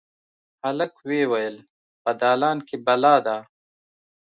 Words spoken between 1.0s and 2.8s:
ویې ویل: «په دالان کې